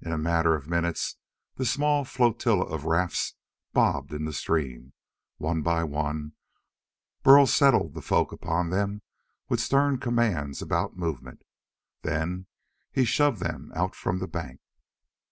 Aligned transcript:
In 0.00 0.12
a 0.12 0.16
matter 0.18 0.54
of 0.54 0.68
minutes 0.68 1.16
the 1.56 1.64
small 1.64 2.04
flotilla 2.04 2.64
of 2.64 2.84
rafts 2.84 3.34
bobbed 3.72 4.12
in 4.12 4.24
the 4.24 4.32
stream. 4.32 4.92
One 5.38 5.62
by 5.62 5.82
one, 5.82 6.34
Burl 7.24 7.48
settled 7.48 7.94
the 7.94 8.00
folk 8.00 8.30
upon 8.30 8.70
them 8.70 9.02
with 9.48 9.58
stern 9.58 9.98
commands 9.98 10.62
about 10.62 10.96
movement. 10.96 11.42
Then 12.02 12.46
he 12.92 13.04
shoved 13.04 13.40
them 13.40 13.72
out 13.74 13.96
from 13.96 14.20
the 14.20 14.28
bank. 14.28 14.60